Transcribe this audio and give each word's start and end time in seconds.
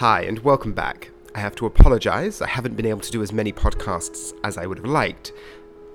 Hi, 0.00 0.22
and 0.22 0.38
welcome 0.38 0.72
back. 0.72 1.10
I 1.34 1.40
have 1.40 1.54
to 1.56 1.66
apologize, 1.66 2.40
I 2.40 2.48
haven't 2.48 2.74
been 2.74 2.86
able 2.86 3.02
to 3.02 3.10
do 3.10 3.20
as 3.20 3.34
many 3.34 3.52
podcasts 3.52 4.32
as 4.42 4.56
I 4.56 4.64
would 4.64 4.78
have 4.78 4.86
liked. 4.86 5.32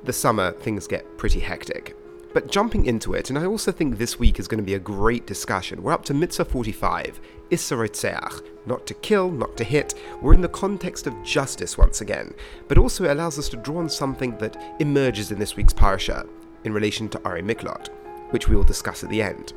The 0.04 0.14
summer, 0.14 0.52
things 0.52 0.86
get 0.86 1.18
pretty 1.18 1.40
hectic. 1.40 1.98
But 2.32 2.52
jumping 2.52 2.86
into 2.86 3.16
it, 3.16 3.32
and 3.32 3.40
I 3.40 3.48
also 3.48 3.72
think 3.72 3.98
this 3.98 4.20
week 4.20 4.38
is 4.38 4.48
going 4.48 4.60
to 4.60 4.64
be 4.64 4.76
a 4.76 4.80
great 4.80 5.26
discussion. 5.26 5.82
We're 5.82 5.92
up 5.92 6.06
to 6.06 6.14
Mitzvah 6.14 6.46
45, 6.46 7.20
Isser 7.50 8.44
not 8.68 8.86
to 8.86 8.94
kill, 8.94 9.32
not 9.32 9.58
to 9.58 9.64
hit. 9.64 9.96
We're 10.22 10.36
in 10.36 10.42
the 10.42 10.50
context 10.50 11.08
of 11.08 11.24
justice 11.24 11.76
once 11.76 12.02
again, 12.02 12.36
but 12.68 12.78
also 12.78 13.06
it 13.06 13.10
allows 13.10 13.40
us 13.40 13.50
to 13.50 13.58
draw 13.58 13.80
on 13.80 13.90
something 13.90 14.38
that 14.38 14.56
emerges 14.80 15.32
in 15.32 15.40
this 15.40 15.56
week's 15.56 15.74
parasha 15.74 16.28
in 16.64 16.74
relation 16.74 17.10
to 17.10 17.18
Arei 17.22 17.44
Miklat, 17.44 17.88
which 18.30 18.50
we 18.50 18.56
will 18.56 18.64
discuss 18.64 19.04
at 19.04 19.10
the 19.10 19.24
end. 19.24 19.54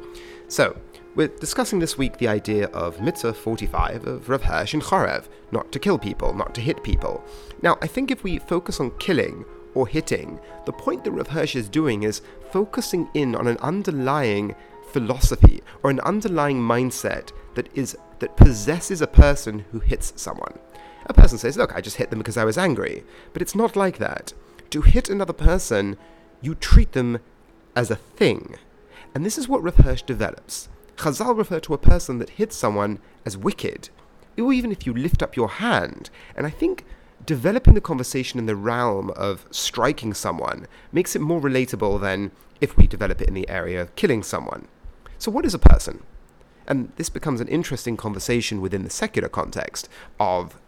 So, 0.48 0.74
we're 1.18 1.26
discussing 1.26 1.80
this 1.80 1.98
week 1.98 2.16
the 2.18 2.28
idea 2.28 2.66
of 2.66 3.00
Mitzvah 3.00 3.34
45 3.34 4.06
of 4.06 4.28
Rav 4.28 4.44
Hirsch 4.44 4.72
and 4.72 4.80
Chorev, 4.80 5.24
not 5.50 5.72
to 5.72 5.80
kill 5.80 5.98
people, 5.98 6.32
not 6.32 6.54
to 6.54 6.60
hit 6.60 6.84
people. 6.84 7.24
Now, 7.60 7.76
I 7.82 7.88
think 7.88 8.12
if 8.12 8.22
we 8.22 8.38
focus 8.38 8.78
on 8.78 8.96
killing 9.00 9.44
or 9.74 9.88
hitting, 9.88 10.38
the 10.64 10.72
point 10.72 11.02
that 11.02 11.10
Rav 11.10 11.26
Hirsch 11.26 11.56
is 11.56 11.68
doing 11.68 12.04
is 12.04 12.22
focusing 12.52 13.08
in 13.14 13.34
on 13.34 13.48
an 13.48 13.56
underlying 13.56 14.54
philosophy 14.92 15.60
or 15.82 15.90
an 15.90 15.98
underlying 16.00 16.60
mindset 16.60 17.32
that 17.56 17.68
is 17.74 17.98
that 18.20 18.36
possesses 18.36 19.02
a 19.02 19.08
person 19.08 19.64
who 19.72 19.80
hits 19.80 20.12
someone. 20.14 20.56
A 21.06 21.14
person 21.14 21.36
says, 21.36 21.56
"Look, 21.56 21.74
I 21.74 21.80
just 21.80 21.96
hit 21.96 22.10
them 22.10 22.20
because 22.20 22.36
I 22.36 22.44
was 22.44 22.56
angry," 22.56 23.02
but 23.32 23.42
it's 23.42 23.56
not 23.56 23.74
like 23.74 23.98
that. 23.98 24.34
To 24.70 24.82
hit 24.82 25.10
another 25.10 25.32
person, 25.32 25.96
you 26.40 26.54
treat 26.54 26.92
them 26.92 27.18
as 27.74 27.90
a 27.90 27.96
thing, 27.96 28.54
and 29.16 29.26
this 29.26 29.36
is 29.36 29.48
what 29.48 29.64
Rav 29.64 29.78
Hirsch 29.78 30.02
develops. 30.02 30.68
Chazal 30.98 31.36
refer 31.36 31.60
to 31.60 31.74
a 31.74 31.78
person 31.78 32.18
that 32.18 32.30
hits 32.30 32.56
someone 32.56 32.98
as 33.24 33.36
wicked, 33.36 33.88
or 34.36 34.52
even 34.52 34.72
if 34.72 34.84
you 34.84 34.92
lift 34.92 35.22
up 35.22 35.36
your 35.36 35.48
hand. 35.48 36.10
And 36.36 36.46
I 36.46 36.50
think 36.50 36.84
developing 37.24 37.74
the 37.74 37.80
conversation 37.80 38.38
in 38.38 38.46
the 38.46 38.56
realm 38.56 39.10
of 39.10 39.46
striking 39.50 40.12
someone 40.12 40.66
makes 40.92 41.14
it 41.14 41.20
more 41.20 41.40
relatable 41.40 42.00
than 42.00 42.32
if 42.60 42.76
we 42.76 42.86
develop 42.86 43.20
it 43.20 43.28
in 43.28 43.34
the 43.34 43.48
area 43.48 43.80
of 43.80 43.94
killing 43.94 44.22
someone. 44.22 44.66
So, 45.18 45.30
what 45.30 45.44
is 45.44 45.54
a 45.54 45.58
person? 45.58 46.02
And 46.66 46.92
this 46.96 47.08
becomes 47.08 47.40
an 47.40 47.48
interesting 47.48 47.96
conversation 47.96 48.60
within 48.60 48.82
the 48.82 48.90
secular 48.90 49.28
context 49.28 49.88
of 50.18 50.60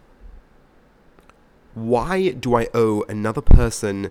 why 1.74 2.30
do 2.30 2.56
I 2.56 2.68
owe 2.72 3.02
another 3.08 3.40
person 3.40 4.10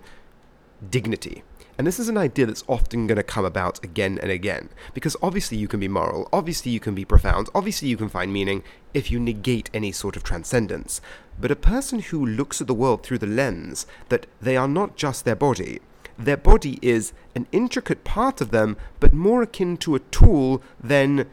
dignity? 0.88 1.42
And 1.80 1.86
this 1.86 1.98
is 1.98 2.10
an 2.10 2.18
idea 2.18 2.44
that's 2.44 2.62
often 2.68 3.06
going 3.06 3.16
to 3.16 3.22
come 3.22 3.46
about 3.46 3.82
again 3.82 4.18
and 4.20 4.30
again. 4.30 4.68
Because 4.92 5.16
obviously 5.22 5.56
you 5.56 5.66
can 5.66 5.80
be 5.80 5.88
moral, 5.88 6.28
obviously 6.30 6.70
you 6.70 6.78
can 6.78 6.94
be 6.94 7.06
profound, 7.06 7.48
obviously 7.54 7.88
you 7.88 7.96
can 7.96 8.10
find 8.10 8.30
meaning 8.30 8.62
if 8.92 9.10
you 9.10 9.18
negate 9.18 9.70
any 9.72 9.90
sort 9.90 10.14
of 10.14 10.22
transcendence. 10.22 11.00
But 11.40 11.50
a 11.50 11.56
person 11.56 12.00
who 12.00 12.26
looks 12.26 12.60
at 12.60 12.66
the 12.66 12.74
world 12.74 13.02
through 13.02 13.16
the 13.16 13.26
lens 13.26 13.86
that 14.10 14.26
they 14.42 14.58
are 14.58 14.68
not 14.68 14.94
just 14.94 15.24
their 15.24 15.34
body, 15.34 15.80
their 16.18 16.36
body 16.36 16.78
is 16.82 17.14
an 17.34 17.46
intricate 17.50 18.04
part 18.04 18.42
of 18.42 18.50
them, 18.50 18.76
but 19.00 19.14
more 19.14 19.40
akin 19.40 19.78
to 19.78 19.94
a 19.94 20.00
tool 20.00 20.62
than 20.84 21.30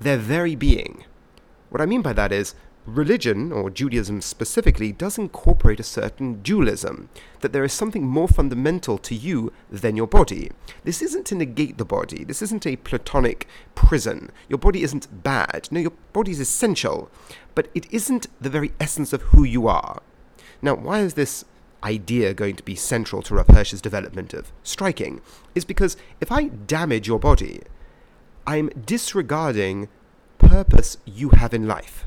their 0.00 0.16
very 0.16 0.54
being. 0.54 1.04
What 1.68 1.82
I 1.82 1.84
mean 1.84 2.00
by 2.00 2.14
that 2.14 2.32
is, 2.32 2.54
religion, 2.86 3.52
or 3.52 3.70
Judaism 3.70 4.20
specifically, 4.20 4.92
does 4.92 5.18
incorporate 5.18 5.80
a 5.80 5.84
certain 5.84 6.42
dualism, 6.42 7.08
that 7.40 7.52
there 7.52 7.64
is 7.64 7.72
something 7.72 8.06
more 8.06 8.28
fundamental 8.28 8.98
to 8.98 9.14
you 9.14 9.52
than 9.70 9.96
your 9.96 10.06
body. 10.06 10.50
This 10.84 11.02
isn't 11.02 11.26
to 11.26 11.34
negate 11.34 11.78
the 11.78 11.84
body, 11.84 12.24
this 12.24 12.42
isn't 12.42 12.66
a 12.66 12.76
platonic 12.76 13.46
prison. 13.74 14.30
Your 14.48 14.58
body 14.58 14.82
isn't 14.82 15.22
bad. 15.22 15.68
No, 15.70 15.80
your 15.80 15.92
body 16.12 16.32
is 16.32 16.40
essential, 16.40 17.10
but 17.54 17.68
it 17.74 17.86
isn't 17.92 18.26
the 18.40 18.50
very 18.50 18.72
essence 18.80 19.12
of 19.12 19.22
who 19.22 19.44
you 19.44 19.68
are. 19.68 20.02
Now, 20.60 20.74
why 20.74 21.00
is 21.00 21.14
this 21.14 21.44
idea 21.84 22.34
going 22.34 22.56
to 22.56 22.62
be 22.62 22.76
central 22.76 23.22
to 23.22 23.34
Rav 23.34 23.48
Hirsch's 23.48 23.80
development 23.80 24.32
of 24.34 24.52
striking? 24.62 25.20
Is 25.54 25.64
because 25.64 25.96
if 26.20 26.30
I 26.30 26.48
damage 26.48 27.08
your 27.08 27.18
body, 27.18 27.62
I'm 28.46 28.68
disregarding 28.68 29.88
purpose 30.38 30.96
you 31.04 31.30
have 31.30 31.54
in 31.54 31.66
life 31.68 32.06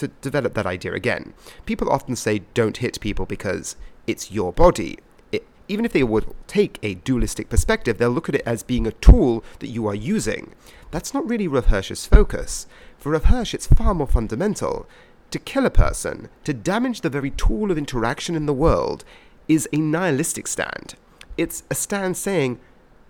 to 0.00 0.08
develop 0.20 0.54
that 0.54 0.66
idea 0.66 0.92
again. 0.92 1.32
People 1.66 1.88
often 1.90 2.16
say 2.16 2.42
don't 2.54 2.78
hit 2.78 3.00
people 3.00 3.26
because 3.26 3.76
it's 4.06 4.32
your 4.32 4.52
body. 4.52 4.98
It, 5.30 5.46
even 5.68 5.84
if 5.84 5.92
they 5.92 6.02
would 6.02 6.34
take 6.46 6.78
a 6.82 6.94
dualistic 6.94 7.48
perspective, 7.48 7.98
they'll 7.98 8.10
look 8.10 8.28
at 8.28 8.34
it 8.34 8.42
as 8.44 8.62
being 8.62 8.86
a 8.86 8.92
tool 8.92 9.44
that 9.60 9.68
you 9.68 9.86
are 9.86 9.94
using. 9.94 10.54
That's 10.90 11.14
not 11.14 11.28
really 11.28 11.46
Rav 11.46 11.66
Hirsch's 11.66 12.06
focus. 12.06 12.66
For 12.98 13.12
Rav 13.12 13.24
Hirsch, 13.24 13.54
it's 13.54 13.66
far 13.66 13.94
more 13.94 14.06
fundamental. 14.06 14.88
To 15.30 15.38
kill 15.38 15.64
a 15.64 15.70
person, 15.70 16.28
to 16.42 16.52
damage 16.52 17.02
the 17.02 17.10
very 17.10 17.30
tool 17.30 17.70
of 17.70 17.78
interaction 17.78 18.34
in 18.34 18.46
the 18.46 18.52
world, 18.52 19.04
is 19.46 19.68
a 19.72 19.76
nihilistic 19.76 20.48
stand. 20.48 20.94
It's 21.36 21.62
a 21.70 21.74
stand 21.74 22.16
saying, 22.16 22.58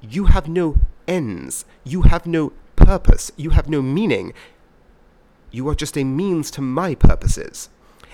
you 0.02 0.26
have 0.26 0.48
no 0.48 0.76
ends, 1.08 1.64
you 1.84 2.02
have 2.02 2.26
no 2.26 2.52
purpose, 2.76 3.32
you 3.36 3.50
have 3.50 3.68
no 3.68 3.80
meaning. 3.80 4.32
You 5.50 5.68
are 5.68 5.74
just 5.74 5.96
a 5.96 6.04
means 6.04 6.50
to 6.52 6.60
my 6.60 6.94
purposes. 6.94 7.68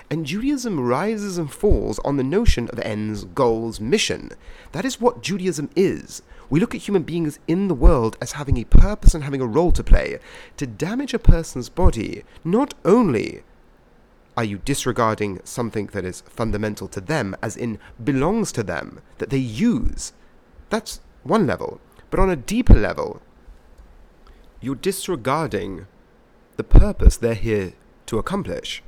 And 0.09 0.25
Judaism 0.25 0.79
rises 0.79 1.37
and 1.37 1.51
falls 1.51 1.99
on 1.99 2.15
the 2.15 2.23
notion 2.23 2.69
of 2.69 2.79
ends, 2.79 3.25
goals, 3.25 3.81
mission. 3.81 4.31
That 4.71 4.85
is 4.85 5.01
what 5.01 5.21
Judaism 5.21 5.69
is. 5.75 6.21
We 6.49 6.61
look 6.61 6.73
at 6.73 6.81
human 6.81 7.03
beings 7.03 7.39
in 7.47 7.67
the 7.67 7.75
world 7.75 8.17
as 8.21 8.33
having 8.33 8.57
a 8.57 8.63
purpose 8.63 9.13
and 9.13 9.23
having 9.23 9.41
a 9.41 9.45
role 9.45 9.73
to 9.73 9.83
play. 9.83 10.19
To 10.55 10.65
damage 10.65 11.13
a 11.13 11.19
person's 11.19 11.67
body, 11.67 12.23
not 12.45 12.73
only 12.85 13.43
are 14.37 14.45
you 14.45 14.59
disregarding 14.59 15.41
something 15.43 15.87
that 15.87 16.05
is 16.05 16.21
fundamental 16.21 16.87
to 16.89 17.01
them, 17.01 17.35
as 17.41 17.57
in 17.57 17.79
belongs 18.01 18.51
to 18.53 18.63
them, 18.63 19.01
that 19.17 19.29
they 19.29 19.37
use? 19.37 20.13
That's 20.69 21.01
one 21.23 21.45
level. 21.45 21.81
But 22.09 22.19
on 22.21 22.29
a 22.29 22.35
deeper 22.35 22.75
level, 22.75 23.21
you're 24.61 24.75
disregarding 24.75 25.87
the 26.57 26.63
purpose 26.63 27.17
they're 27.17 27.35
here 27.35 27.73
to 28.07 28.17
accomplish. 28.17 28.81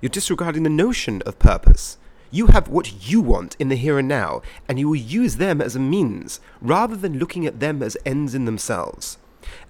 You're 0.00 0.08
disregarding 0.08 0.62
the 0.62 0.70
notion 0.70 1.20
of 1.26 1.40
purpose. 1.40 1.98
You 2.30 2.46
have 2.48 2.68
what 2.68 3.10
you 3.10 3.20
want 3.20 3.56
in 3.58 3.68
the 3.68 3.74
here 3.74 3.98
and 3.98 4.06
now, 4.06 4.42
and 4.68 4.78
you 4.78 4.88
will 4.88 4.96
use 4.96 5.36
them 5.36 5.60
as 5.60 5.74
a 5.74 5.80
means, 5.80 6.40
rather 6.60 6.94
than 6.94 7.18
looking 7.18 7.44
at 7.44 7.58
them 7.58 7.82
as 7.82 7.96
ends 8.06 8.34
in 8.34 8.44
themselves. 8.44 9.18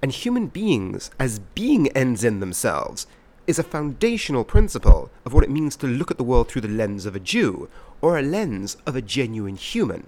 And 0.03 0.13
human 0.13 0.49
beings, 0.49 1.11
as 1.19 1.39
being 1.39 1.89
ends 1.93 2.23
in 2.23 2.41
themselves, 2.41 3.07
is 3.47 3.59
a 3.59 3.63
foundational 3.63 4.45
principle 4.45 5.11
of 5.25 5.33
what 5.33 5.45
it 5.45 5.51
means 5.51 5.75
to 5.77 5.87
look 5.87 6.11
at 6.11 6.19
the 6.19 6.25
world 6.25 6.49
through 6.49 6.63
the 6.63 6.69
lens 6.69 7.07
of 7.07 7.17
a 7.17 7.21
Jew, 7.21 7.71
or 8.03 8.19
a 8.19 8.23
lens 8.23 8.77
of 8.87 8.95
a 8.95 9.01
genuine 9.01 9.57
human. 9.57 10.07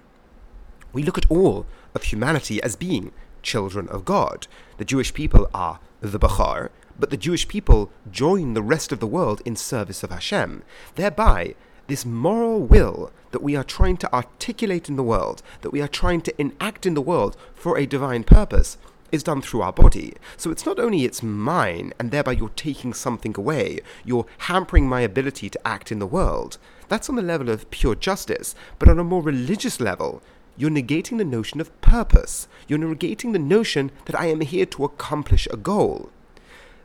We 0.92 1.02
look 1.02 1.16
at 1.16 1.30
all 1.30 1.64
of 1.94 2.02
humanity 2.02 2.62
as 2.62 2.76
being 2.76 3.12
children 3.42 3.88
of 3.88 4.04
God. 4.04 4.46
The 4.76 4.84
Jewish 4.84 5.14
people 5.14 5.48
are 5.54 5.80
the 6.00 6.18
Bachar, 6.18 6.70
but 6.98 7.10
the 7.10 7.16
Jewish 7.16 7.48
people 7.48 7.90
join 8.10 8.54
the 8.54 8.62
rest 8.62 8.92
of 8.92 9.00
the 9.00 9.06
world 9.06 9.40
in 9.44 9.56
service 9.56 10.02
of 10.02 10.10
Hashem. 10.10 10.62
Thereby, 10.94 11.54
this 11.86 12.04
moral 12.04 12.60
will 12.60 13.10
that 13.32 13.42
we 13.42 13.56
are 13.56 13.64
trying 13.64 13.96
to 13.98 14.12
articulate 14.14 14.88
in 14.88 14.96
the 14.96 15.02
world, 15.02 15.42
that 15.62 15.70
we 15.70 15.80
are 15.80 15.88
trying 15.88 16.20
to 16.22 16.40
enact 16.40 16.86
in 16.86 16.94
the 16.94 17.00
world 17.00 17.36
for 17.54 17.76
a 17.76 17.86
divine 17.86 18.24
purpose, 18.24 18.76
is 19.12 19.22
done 19.22 19.42
through 19.42 19.62
our 19.62 19.72
body. 19.72 20.14
So 20.36 20.50
it's 20.50 20.66
not 20.66 20.78
only 20.78 21.04
it's 21.04 21.22
mine, 21.22 21.92
and 21.98 22.10
thereby 22.10 22.32
you're 22.32 22.50
taking 22.50 22.92
something 22.92 23.34
away, 23.36 23.80
you're 24.04 24.26
hampering 24.38 24.88
my 24.88 25.00
ability 25.00 25.50
to 25.50 25.66
act 25.66 25.90
in 25.90 25.98
the 25.98 26.06
world. 26.06 26.58
That's 26.88 27.08
on 27.08 27.16
the 27.16 27.22
level 27.22 27.48
of 27.48 27.70
pure 27.70 27.94
justice, 27.94 28.54
but 28.78 28.88
on 28.88 28.98
a 28.98 29.04
more 29.04 29.22
religious 29.22 29.80
level, 29.80 30.22
you're 30.60 30.70
negating 30.70 31.16
the 31.16 31.24
notion 31.24 31.58
of 31.58 31.80
purpose. 31.80 32.46
You're 32.68 32.78
negating 32.78 33.32
the 33.32 33.38
notion 33.38 33.90
that 34.04 34.20
I 34.20 34.26
am 34.26 34.42
here 34.42 34.66
to 34.66 34.84
accomplish 34.84 35.48
a 35.50 35.56
goal. 35.56 36.10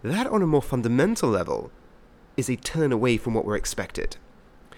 That, 0.02 0.28
on 0.28 0.42
a 0.42 0.48
more 0.48 0.62
fundamental 0.62 1.30
level, 1.30 1.72
is 2.38 2.48
a 2.48 2.56
turn 2.56 2.94
away 2.94 3.18
from 3.18 3.34
what 3.34 3.44
we're 3.44 3.58
expected. 3.58 4.16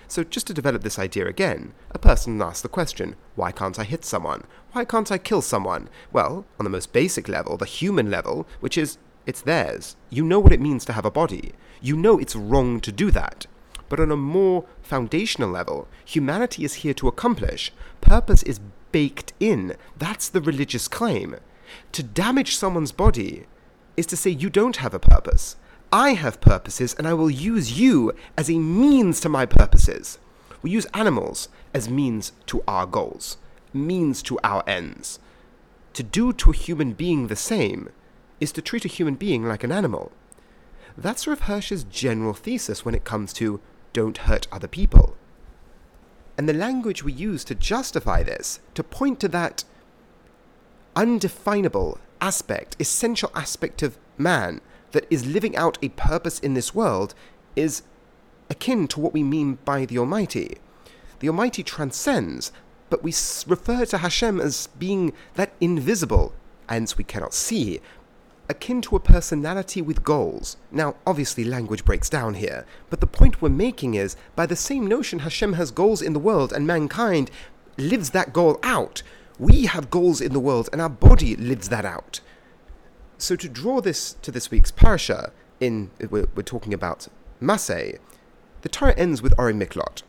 So, 0.07 0.23
just 0.23 0.47
to 0.47 0.53
develop 0.53 0.81
this 0.81 0.97
idea 0.97 1.27
again, 1.27 1.73
a 1.91 1.99
person 1.99 2.41
asks 2.41 2.61
the 2.61 2.69
question, 2.69 3.15
why 3.35 3.51
can't 3.51 3.77
I 3.77 3.83
hit 3.83 4.03
someone? 4.03 4.45
Why 4.71 4.83
can't 4.83 5.11
I 5.11 5.19
kill 5.19 5.43
someone? 5.43 5.89
Well, 6.11 6.45
on 6.59 6.63
the 6.63 6.71
most 6.71 6.91
basic 6.91 7.27
level, 7.27 7.55
the 7.55 7.65
human 7.65 8.09
level, 8.09 8.47
which 8.61 8.79
is, 8.79 8.97
it's 9.27 9.41
theirs. 9.41 9.95
You 10.09 10.25
know 10.25 10.39
what 10.39 10.53
it 10.53 10.61
means 10.61 10.85
to 10.85 10.93
have 10.93 11.05
a 11.05 11.11
body. 11.11 11.51
You 11.81 11.97
know 11.97 12.17
it's 12.17 12.35
wrong 12.35 12.79
to 12.81 12.91
do 12.91 13.11
that. 13.11 13.45
But 13.89 14.00
on 14.00 14.11
a 14.11 14.17
more 14.17 14.65
foundational 14.81 15.50
level, 15.50 15.88
humanity 16.03 16.63
is 16.63 16.75
here 16.75 16.95
to 16.95 17.07
accomplish. 17.07 17.71
Purpose 18.01 18.43
is 18.43 18.59
baked 18.92 19.34
in. 19.39 19.75
That's 19.98 20.30
the 20.30 20.42
religious 20.42 20.88
claim. 20.88 21.38
To 21.94 22.04
damage 22.04 22.56
someone's 22.56 22.92
body 22.92 23.45
is 23.95 24.06
to 24.07 24.18
say 24.18 24.30
you 24.30 24.50
don't 24.50 24.78
have 24.78 24.94
a 24.94 25.00
purpose. 25.00 25.56
I 25.92 26.13
have 26.13 26.42
purposes, 26.42 26.94
and 26.94 27.07
I 27.07 27.13
will 27.13 27.30
use 27.30 27.80
you 27.80 28.13
as 28.38 28.50
a 28.50 28.60
means 28.60 29.19
to 29.22 29.30
my 29.30 29.45
purposes. 29.45 30.19
We 30.62 30.72
use 30.72 30.86
animals 30.94 31.50
as 31.74 31.89
means 31.89 32.34
to 32.48 32.63
our 32.68 32.86
goals, 32.86 33.38
means 33.74 34.22
to 34.24 34.39
our 34.44 34.63
ends. 34.68 35.19
To 35.94 36.04
do 36.04 36.34
to 36.34 36.51
a 36.51 36.56
human 36.56 36.94
being 36.94 37.28
the 37.28 37.36
same 37.36 37.89
is 38.39 38.51
to 38.51 38.62
treat 38.62 38.86
a 38.86 38.89
human 38.89 39.16
being 39.16 39.45
like 39.45 39.63
an 39.63 39.72
animal. 39.72 40.12
That's 40.98 41.28
Rav 41.28 41.42
Hirsch's 41.42 41.84
general 41.84 42.34
thesis 42.34 42.84
when 42.84 42.95
it 42.95 43.04
comes 43.04 43.34
to 43.34 43.60
don't 43.94 44.18
hurt 44.18 44.48
other 44.51 44.68
people. 44.68 45.16
And 46.38 46.48
the 46.48 46.54
language 46.54 47.04
we 47.04 47.12
use 47.12 47.44
to 47.45 47.56
justify 47.56 48.24
this, 48.24 48.60
to 48.75 48.84
point 48.84 49.19
to 49.22 49.28
that 49.30 49.63
undefinable 50.95 52.00
aspect, 52.22 52.75
essential 52.80 53.31
aspect 53.36 53.81
of 53.81 53.98
man 54.18 54.62
that 54.92 55.07
is 55.10 55.25
living 55.25 55.56
out 55.56 55.78
a 55.81 55.89
purpose 55.89 56.39
in 56.39 56.54
this 56.54 56.74
world, 56.75 57.13
is 57.56 57.81
akin 58.50 58.88
to 58.88 59.00
what 59.00 59.13
we 59.13 59.24
mean 59.24 59.57
by 59.66 59.86
the 59.86 59.98
Almighty. 59.98 60.57
The 61.19 61.30
Almighty 61.30 61.63
transcends, 61.63 62.51
but 62.89 63.04
we 63.04 63.12
refer 63.48 63.86
to 63.86 63.98
Hashem 63.98 64.39
as 64.39 64.68
being 64.80 65.13
that 65.36 65.54
invisible, 65.60 66.34
hence 66.69 66.98
we 66.98 67.04
cannot 67.04 67.34
see, 67.34 67.81
akin 68.49 68.81
to 68.81 68.95
a 68.95 68.99
personality 68.99 69.81
with 69.81 70.03
goals. 70.03 70.57
Now, 70.71 70.95
obviously, 71.05 71.44
language 71.44 71.85
breaks 71.85 72.09
down 72.09 72.35
here, 72.35 72.65
but 72.89 73.01
the 73.01 73.07
point 73.07 73.41
we're 73.41 73.49
making 73.49 73.95
is 73.95 74.15
by 74.35 74.45
the 74.45 74.55
same 74.55 74.88
notion 74.88 75.19
Hashem 75.19 75.53
has 75.53 75.71
goals 75.71 76.01
in 76.01 76.13
the 76.13 76.19
world 76.19 76.53
and 76.53 76.65
mankind 76.65 77.29
lives 77.77 78.11
that 78.11 78.33
goal 78.33 78.59
out, 78.63 79.03
we 79.39 79.65
have 79.65 79.89
goals 79.89 80.21
in 80.21 80.33
the 80.33 80.39
world 80.39 80.69
and 80.71 80.81
our 80.81 80.89
body 80.89 81.35
lives 81.35 81.69
that 81.69 81.85
out. 81.85 82.21
So, 83.17 83.35
to 83.35 83.49
draw 83.49 83.81
this 83.81 84.13
to 84.21 84.31
this 84.31 84.51
week's 84.51 84.71
parasha, 84.71 85.31
in 85.59 85.89
we're, 86.09 86.27
we're 86.35 86.43
talking 86.43 86.73
about 86.73 87.07
Masei, 87.41 87.97
the 88.61 88.69
Torah 88.69 88.95
ends 88.95 89.21
with 89.21 89.35
Arei 89.38 89.53
Miklat. 89.53 90.03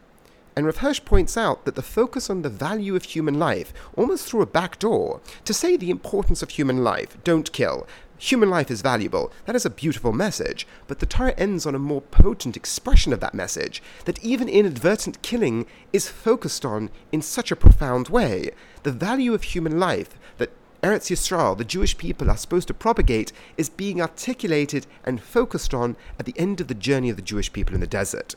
And 0.57 0.67
Rav 0.67 0.79
Hirsch 0.79 1.05
points 1.05 1.37
out 1.37 1.65
that 1.67 1.77
the 1.77 1.83
focus 1.83 2.29
on 2.29 2.43
the 2.43 2.49
value 2.49 2.97
of 2.97 3.05
human 3.05 3.39
life, 3.39 3.73
almost 3.97 4.27
through 4.27 4.43
a 4.43 4.47
back 4.47 4.79
door, 4.81 5.21
to 5.45 5.55
say 5.55 5.77
the 5.77 5.91
importance 5.91 6.43
of 6.43 6.51
human 6.51 6.83
life, 6.83 7.17
don't 7.23 7.53
kill, 7.53 7.87
human 8.19 8.51
life 8.51 8.71
is 8.71 8.83
valuable, 8.83 9.33
that 9.47 9.57
is 9.57 9.65
a 9.65 9.71
beautiful 9.71 10.13
message, 10.13 10.67
but 10.87 10.99
the 10.99 11.07
Torah 11.07 11.35
ends 11.39 11.65
on 11.65 11.75
a 11.75 11.79
more 11.79 12.01
potent 12.01 12.57
expression 12.57 13.13
of 13.13 13.21
that 13.21 13.35
message, 13.35 13.83
that 14.05 14.23
even 14.23 14.49
inadvertent 14.49 15.23
killing 15.23 15.67
is 15.93 16.09
focused 16.09 16.65
on 16.65 16.91
in 17.13 17.23
such 17.23 17.51
a 17.51 17.57
profound 17.57 18.09
way. 18.09 18.51
The 18.83 18.93
value 18.93 19.35
of 19.35 19.43
human 19.43 19.79
life 19.79 20.11
that 20.39 20.51
Eretz 20.83 21.11
Yisrael, 21.11 21.57
the 21.57 21.65
Jewish 21.65 21.99
people, 21.99 22.31
are 22.31 22.37
supposed 22.37 22.69
to 22.69 22.75
propagate, 22.75 23.33
is 23.57 23.69
being 23.69 24.01
articulated 24.01 24.87
and 25.05 25.21
focused 25.21 25.75
on 25.75 25.97
at 26.19 26.27
the 26.27 26.35
end 26.37 26.61
of 26.61 26.69
the 26.69 26.75
journey 26.75 27.11
of 27.11 27.17
the 27.17 27.23
Jewish 27.23 27.53
people 27.53 27.75
in 27.75 27.81
the 27.81 27.87
desert. 27.87 28.35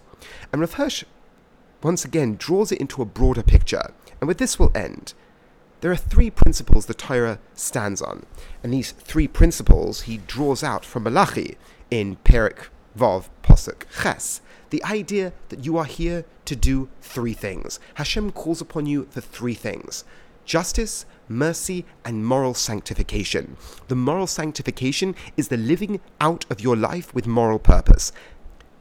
And 0.51 0.61
Rav 0.61 0.73
Hirsch 0.73 1.03
once 1.83 2.05
again 2.05 2.35
draws 2.37 2.71
it 2.71 2.79
into 2.79 3.01
a 3.01 3.05
broader 3.05 3.43
picture, 3.43 3.93
and 4.19 4.27
with 4.27 4.37
this 4.37 4.57
we'll 4.57 4.75
end. 4.75 5.13
There 5.81 5.91
are 5.91 5.95
three 5.95 6.29
principles 6.29 6.85
the 6.85 6.93
Torah 6.93 7.39
stands 7.55 8.03
on, 8.03 8.27
and 8.61 8.71
these 8.71 8.91
three 8.91 9.27
principles 9.27 10.03
he 10.03 10.17
draws 10.17 10.63
out 10.63 10.85
from 10.85 11.03
Malachi 11.03 11.57
in 11.89 12.17
Perik 12.17 12.67
Vav 12.95 13.29
Posuk 13.41 13.85
Ches. 14.03 14.41
The 14.69 14.83
idea 14.83 15.33
that 15.49 15.65
you 15.65 15.77
are 15.79 15.85
here 15.85 16.23
to 16.45 16.55
do 16.55 16.87
three 17.01 17.33
things. 17.33 17.79
Hashem 17.95 18.31
calls 18.31 18.61
upon 18.61 18.85
you 18.85 19.07
for 19.09 19.21
three 19.21 19.55
things 19.55 20.03
justice, 20.45 21.07
mercy, 21.27 21.85
and 22.05 22.27
moral 22.27 22.53
sanctification. 22.53 23.57
The 23.87 23.95
moral 23.95 24.27
sanctification 24.27 25.15
is 25.35 25.47
the 25.47 25.57
living 25.57 25.99
out 26.19 26.45
of 26.51 26.61
your 26.61 26.75
life 26.75 27.11
with 27.15 27.25
moral 27.25 27.57
purpose. 27.57 28.11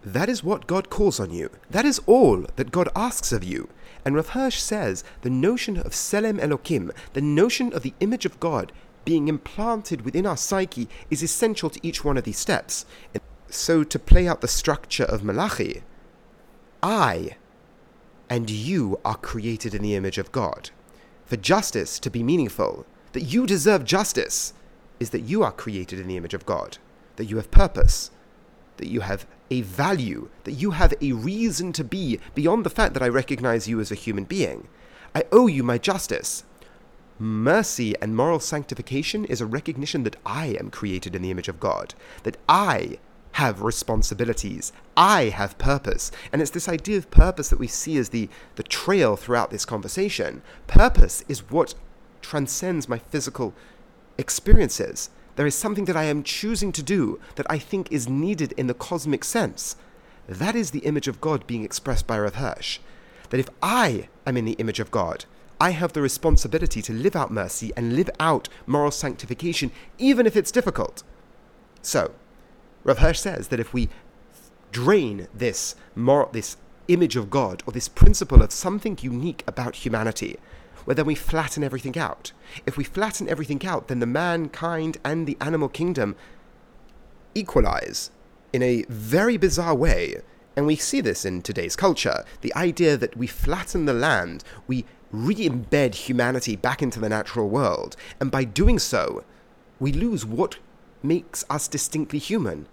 That 0.03 0.29
is 0.29 0.45
what 0.45 0.67
God 0.67 0.91
calls 0.91 1.19
on 1.19 1.31
you. 1.31 1.51
That 1.71 1.87
is 1.87 1.99
all 2.07 2.45
that 2.57 2.73
God 2.73 2.91
asks 2.95 3.33
of 3.33 3.43
you. 3.43 3.71
And 4.05 4.15
Rav 4.15 4.31
Hirsch 4.31 4.61
says 4.61 5.05
the 5.23 5.31
notion 5.31 5.77
of 5.77 5.93
Tzelem 5.93 6.41
Elokim, 6.41 6.91
the 7.13 7.21
notion 7.21 7.73
of 7.73 7.83
the 7.83 7.95
image 8.01 8.25
of 8.25 8.41
God 8.41 8.73
being 9.05 9.29
implanted 9.29 10.03
within 10.03 10.27
our 10.27 10.37
psyche, 10.37 10.89
is 11.11 11.23
essential 11.23 11.71
to 11.71 11.87
each 11.87 12.05
one 12.05 12.17
of 12.17 12.25
these 12.25 12.39
steps. 12.39 12.85
So, 13.49 13.83
to 13.83 13.99
play 13.99 14.29
out 14.29 14.43
the 14.43 14.49
structure 14.49 15.05
of 15.05 15.25
Malachi, 15.25 15.83
I 16.83 17.37
and 18.31 18.49
you 18.49 19.01
are 19.05 19.17
created 19.17 19.75
in 19.75 19.83
the 19.83 19.97
image 19.97 20.17
of 20.17 20.31
God. 20.31 20.71
For 21.27 21.37
justice 21.37 21.99
to 21.99 22.11
be 22.11 22.23
meaningful, 22.23 22.87
that 23.13 23.23
you 23.23 23.45
deserve 23.45 23.85
justice, 23.85 24.55
is 25.01 25.11
that 25.11 25.23
you 25.23 25.43
are 25.43 25.51
created 25.51 25.99
in 25.99 26.07
the 26.07 26.17
image 26.17 26.35
of 26.35 26.47
God, 26.47 26.79
that 27.17 27.25
you 27.25 27.37
have 27.37 27.51
purpose, 27.51 28.13
that 28.81 28.89
you 28.89 29.01
have 29.01 29.27
a 29.51 29.61
value, 29.63 30.29
that 30.45 30.53
you 30.53 30.73
have 30.73 30.95
a 31.01 31.13
reason 31.13 31.73
to 31.75 31.85
be 31.85 32.19
beyond 32.35 32.65
the 32.65 32.71
fact 32.71 32.95
that 32.95 33.03
I 33.03 33.09
recognize 33.09 33.69
you 33.69 33.81
as 33.81 33.91
a 33.91 33.97
human 33.97 34.25
being. 34.25 34.69
I 35.15 35.25
owe 35.33 35.47
you 35.47 35.63
my 35.63 35.79
justice. 35.79 36.45
Mercy 37.19 37.95
and 38.01 38.17
moral 38.17 38.41
sanctification 38.41 39.25
is 39.27 39.41
a 39.41 39.47
recognition 39.47 40.05
that 40.05 40.17
I 40.25 40.57
am 40.59 40.71
created 40.71 41.15
in 41.15 41.23
the 41.23 41.31
image 41.31 41.49
of 41.49 41.61
God, 41.61 41.95
that 42.23 42.39
I 42.49 42.99
have 43.33 43.63
responsibilities, 43.63 44.73
I 44.97 45.25
have 45.25 45.59
purpose. 45.59 46.11
And 46.33 46.43
it's 46.43 46.51
this 46.51 46.69
idea 46.69 46.99
of 46.99 47.11
purpose 47.11 47.49
that 47.51 47.59
we 47.59 47.67
see 47.67 47.97
as 47.99 48.09
the, 48.09 48.29
the 48.57 48.63
trail 48.63 49.17
throughout 49.17 49.51
this 49.51 49.65
conversation. 49.65 50.43
Purpose 50.67 51.25
is 51.29 51.51
what 51.51 51.75
transcends 52.23 52.89
my 52.89 52.99
physical 52.99 53.55
experiences. 54.19 55.11
There 55.41 55.47
is 55.47 55.55
something 55.55 55.87
that 55.87 55.97
I 55.97 56.05
am 56.05 56.23
choosing 56.23 56.71
to 56.73 56.83
do 56.83 57.19
that 57.37 57.47
I 57.49 57.57
think 57.57 57.91
is 57.91 58.07
needed 58.07 58.53
in 58.59 58.67
the 58.67 58.75
cosmic 58.75 59.25
sense. 59.25 59.75
That 60.29 60.55
is 60.55 60.71
the 60.71 60.81
image 60.81 61.09
of 61.09 61.23
God 61.23 61.47
being 61.47 61.65
expressed 61.65 62.07
by 62.07 62.19
Rav 62.19 62.35
Hirsch. 62.35 62.79
That 63.31 63.41
if 63.41 63.49
I 63.63 64.11
am 64.27 64.37
in 64.37 64.45
the 64.45 64.59
image 64.59 64.81
of 64.81 64.91
God, 64.91 65.25
I 65.59 65.71
have 65.71 65.95
the 65.95 66.03
responsibility 66.03 66.83
to 66.83 66.93
live 66.93 67.17
out 67.17 67.31
mercy 67.31 67.73
and 67.75 67.97
live 67.97 68.11
out 68.21 68.51
moral 68.67 68.91
sanctification, 68.91 69.73
even 69.97 70.27
if 70.27 70.37
it's 70.37 70.51
difficult. 70.51 71.05
So, 71.81 72.11
Rav 72.85 72.99
Hirsch 72.99 73.21
says 73.21 73.49
that 73.49 73.61
if 73.61 73.73
we 73.73 73.89
drain 74.73 75.27
this 75.33 75.75
moral, 75.95 76.29
this 76.33 76.59
image 76.89 77.17
of 77.17 77.31
God 77.31 77.63
or 77.67 77.73
this 77.73 77.89
principle 77.89 78.43
of 78.43 78.53
something 78.53 78.99
unique 79.01 79.43
about 79.47 79.77
humanity, 79.77 80.37
where 80.85 80.95
then 80.95 81.07
we 81.07 81.15
flatten 81.15 81.65
everything 81.65 81.99
out. 81.99 82.33
If 82.67 82.77
we 82.77 82.85
flatten 82.85 83.29
everything 83.29 83.65
out, 83.67 83.89
then 83.89 84.01
the 84.01 84.07
mankind 84.07 84.99
and 85.05 85.27
the 85.27 85.37
animal 85.41 85.69
kingdom 85.69 86.17
equalize 87.35 88.11
in 88.53 88.63
a 88.63 88.85
very 88.89 89.37
bizarre 89.37 89.75
way. 89.75 90.17
And 90.57 90.67
we 90.67 90.77
see 90.77 91.01
this 91.01 91.25
in 91.25 91.43
today's 91.43 91.77
culture. 91.77 92.25
The 92.41 92.55
idea 92.55 92.97
that 92.97 93.17
we 93.17 93.27
flatten 93.27 93.87
the 93.87 93.95
land, 93.95 94.45
we 94.67 94.85
re 95.13 95.35
embed 95.37 95.95
humanity 95.95 96.57
back 96.57 96.83
into 96.83 97.01
the 97.01 97.09
natural 97.09 97.49
world, 97.49 97.97
and 98.21 98.31
by 98.31 98.45
doing 98.45 98.79
so, 98.79 99.25
we 99.79 99.93
lose 99.93 100.25
what 100.27 100.59
makes 101.03 101.45
us 101.49 101.67
distinctly 101.69 102.19
human. 102.19 102.67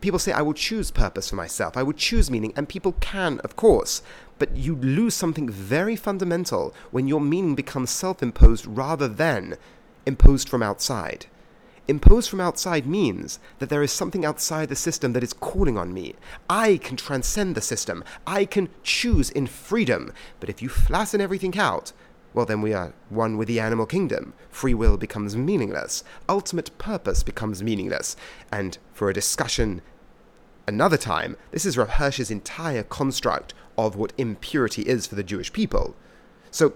People 0.00 0.18
say, 0.18 0.32
I 0.32 0.42
will 0.42 0.54
choose 0.54 0.90
purpose 0.90 1.30
for 1.30 1.36
myself, 1.36 1.76
I 1.76 1.82
will 1.82 1.92
choose 1.94 2.30
meaning, 2.30 2.52
and 2.56 2.68
people 2.68 2.92
can, 3.00 3.40
of 3.40 3.56
course, 3.56 4.02
but 4.38 4.56
you 4.56 4.74
lose 4.76 5.14
something 5.14 5.48
very 5.48 5.96
fundamental 5.96 6.74
when 6.90 7.08
your 7.08 7.20
meaning 7.20 7.54
becomes 7.54 7.90
self 7.90 8.22
imposed 8.22 8.66
rather 8.66 9.08
than 9.08 9.56
imposed 10.06 10.48
from 10.48 10.62
outside. 10.62 11.26
Imposed 11.86 12.30
from 12.30 12.40
outside 12.40 12.86
means 12.86 13.38
that 13.58 13.68
there 13.68 13.82
is 13.82 13.92
something 13.92 14.24
outside 14.24 14.70
the 14.70 14.76
system 14.76 15.12
that 15.12 15.22
is 15.22 15.34
calling 15.34 15.76
on 15.76 15.92
me. 15.92 16.14
I 16.48 16.78
can 16.78 16.96
transcend 16.96 17.54
the 17.54 17.60
system. 17.60 18.02
I 18.26 18.46
can 18.46 18.70
choose 18.82 19.28
in 19.28 19.46
freedom. 19.46 20.10
But 20.40 20.48
if 20.48 20.62
you 20.62 20.70
flatten 20.70 21.20
everything 21.20 21.58
out, 21.58 21.92
well, 22.34 22.44
then 22.44 22.60
we 22.60 22.74
are 22.74 22.92
one 23.08 23.36
with 23.36 23.46
the 23.46 23.60
animal 23.60 23.86
kingdom. 23.86 24.34
Free 24.50 24.74
will 24.74 24.96
becomes 24.96 25.36
meaningless. 25.36 26.02
Ultimate 26.28 26.76
purpose 26.78 27.22
becomes 27.22 27.62
meaningless. 27.62 28.16
And 28.50 28.76
for 28.92 29.08
a 29.08 29.14
discussion 29.14 29.80
another 30.66 30.96
time, 30.96 31.36
this 31.52 31.64
is 31.64 31.78
Rav 31.78 31.90
Hirsch's 31.90 32.32
entire 32.32 32.82
construct 32.82 33.54
of 33.78 33.94
what 33.94 34.12
impurity 34.18 34.82
is 34.82 35.06
for 35.06 35.14
the 35.14 35.22
Jewish 35.22 35.52
people. 35.52 35.94
So, 36.50 36.72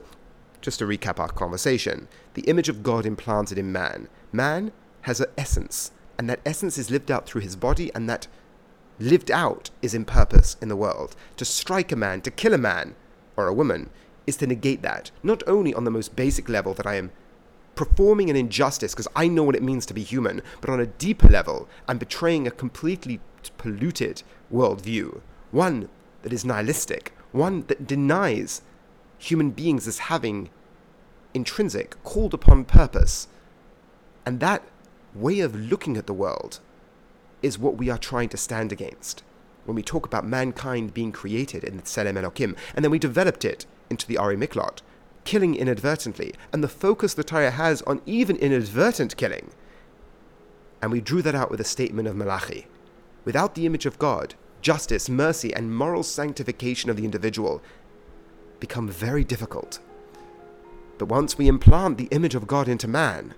just 0.60 0.78
to 0.78 0.86
recap 0.86 1.18
our 1.18 1.28
conversation, 1.28 2.08
the 2.34 2.42
image 2.42 2.68
of 2.68 2.82
God 2.82 3.04
implanted 3.04 3.58
in 3.58 3.72
man. 3.72 4.08
Man 4.32 4.72
has 5.02 5.20
an 5.20 5.30
essence, 5.36 5.90
and 6.18 6.28
that 6.30 6.40
essence 6.44 6.78
is 6.78 6.90
lived 6.90 7.10
out 7.10 7.26
through 7.26 7.42
his 7.42 7.56
body, 7.56 7.92
and 7.94 8.08
that 8.08 8.28
lived 8.98 9.30
out 9.30 9.70
is 9.82 9.94
in 9.94 10.04
purpose 10.04 10.56
in 10.60 10.68
the 10.68 10.76
world. 10.76 11.16
To 11.36 11.44
strike 11.44 11.92
a 11.92 11.96
man, 11.96 12.20
to 12.22 12.30
kill 12.30 12.54
a 12.54 12.58
man 12.58 12.94
or 13.36 13.46
a 13.46 13.54
woman, 13.54 13.90
is 14.28 14.36
to 14.36 14.46
negate 14.46 14.82
that, 14.82 15.10
not 15.22 15.42
only 15.46 15.72
on 15.72 15.84
the 15.84 15.90
most 15.90 16.14
basic 16.14 16.50
level 16.50 16.74
that 16.74 16.86
I 16.86 16.96
am 16.96 17.10
performing 17.74 18.28
an 18.28 18.36
injustice 18.36 18.92
because 18.92 19.08
I 19.16 19.26
know 19.26 19.42
what 19.42 19.56
it 19.56 19.62
means 19.62 19.86
to 19.86 19.94
be 19.94 20.02
human, 20.02 20.42
but 20.60 20.68
on 20.68 20.80
a 20.80 20.86
deeper 20.86 21.28
level, 21.28 21.66
I'm 21.88 21.96
betraying 21.96 22.46
a 22.46 22.50
completely 22.50 23.20
polluted 23.56 24.22
worldview. 24.52 25.22
One 25.50 25.88
that 26.22 26.32
is 26.32 26.44
nihilistic, 26.44 27.14
one 27.32 27.64
that 27.68 27.86
denies 27.86 28.60
human 29.18 29.50
beings 29.50 29.88
as 29.88 29.98
having 29.98 30.50
intrinsic, 31.32 32.02
called 32.04 32.34
upon 32.34 32.66
purpose. 32.66 33.28
And 34.26 34.40
that 34.40 34.62
way 35.14 35.40
of 35.40 35.54
looking 35.54 35.96
at 35.96 36.06
the 36.06 36.12
world 36.12 36.60
is 37.40 37.58
what 37.58 37.76
we 37.76 37.88
are 37.88 37.98
trying 37.98 38.28
to 38.28 38.36
stand 38.36 38.72
against 38.72 39.22
when 39.68 39.74
we 39.74 39.82
talk 39.82 40.06
about 40.06 40.26
mankind 40.26 40.94
being 40.94 41.12
created 41.12 41.62
in 41.62 41.76
the 41.76 41.82
Tzelem 41.82 42.14
Elokim, 42.14 42.56
and 42.74 42.82
then 42.82 42.90
we 42.90 42.98
developed 42.98 43.44
it 43.44 43.66
into 43.90 44.06
the 44.06 44.14
Arei 44.14 44.34
Miklat, 44.34 44.80
killing 45.24 45.54
inadvertently, 45.54 46.32
and 46.54 46.64
the 46.64 46.68
focus 46.68 47.12
the 47.12 47.22
Torah 47.22 47.50
has 47.50 47.82
on 47.82 48.00
even 48.06 48.36
inadvertent 48.36 49.18
killing. 49.18 49.50
And 50.80 50.90
we 50.90 51.02
drew 51.02 51.20
that 51.20 51.34
out 51.34 51.50
with 51.50 51.60
a 51.60 51.64
statement 51.64 52.08
of 52.08 52.16
Malachi, 52.16 52.66
without 53.26 53.54
the 53.54 53.66
image 53.66 53.84
of 53.84 53.98
God, 53.98 54.34
justice, 54.62 55.10
mercy, 55.10 55.52
and 55.52 55.76
moral 55.76 56.02
sanctification 56.02 56.88
of 56.88 56.96
the 56.96 57.04
individual 57.04 57.60
become 58.60 58.88
very 58.88 59.22
difficult. 59.22 59.80
But 60.96 61.10
once 61.10 61.36
we 61.36 61.46
implant 61.46 61.98
the 61.98 62.08
image 62.10 62.34
of 62.34 62.46
God 62.46 62.68
into 62.68 62.88
man, 62.88 63.34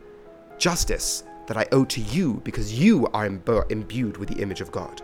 justice 0.58 1.25
that 1.49 1.56
I 1.56 1.66
owe 1.72 1.84
to 1.87 2.00
you 2.00 2.40
because 2.44 2.78
you 2.78 3.08
are 3.08 3.26
imbued 3.26 4.16
with 4.16 4.28
the 4.28 4.40
image 4.40 4.60
of 4.60 4.70
God, 4.70 5.02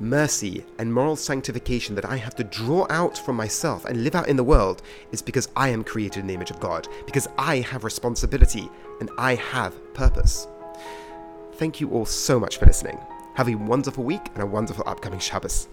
mercy 0.00 0.64
and 0.78 0.92
moral 0.92 1.16
sanctification 1.16 1.94
that 1.94 2.04
I 2.04 2.16
have 2.16 2.34
to 2.36 2.44
draw 2.44 2.86
out 2.90 3.16
from 3.18 3.36
myself 3.36 3.84
and 3.84 4.02
live 4.04 4.14
out 4.14 4.28
in 4.28 4.36
the 4.36 4.44
world 4.44 4.82
is 5.12 5.22
because 5.22 5.48
I 5.56 5.68
am 5.68 5.84
created 5.84 6.20
in 6.20 6.26
the 6.26 6.34
image 6.34 6.50
of 6.50 6.60
God, 6.60 6.88
because 7.06 7.28
I 7.38 7.58
have 7.60 7.84
responsibility 7.84 8.68
and 9.00 9.10
I 9.18 9.34
have 9.36 9.94
purpose. 9.94 10.46
Thank 11.54 11.80
you 11.80 11.90
all 11.90 12.06
so 12.06 12.40
much 12.40 12.58
for 12.58 12.66
listening. 12.66 12.98
Have 13.34 13.48
a 13.48 13.54
wonderful 13.54 14.04
week 14.04 14.28
and 14.34 14.42
a 14.42 14.46
wonderful 14.46 14.84
upcoming 14.86 15.20
Shabbos. 15.20 15.68